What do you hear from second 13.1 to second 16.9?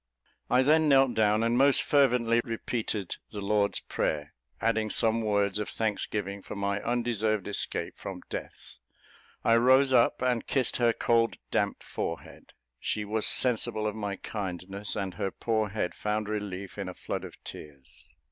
sensible of my kindness, and her poor head found relief in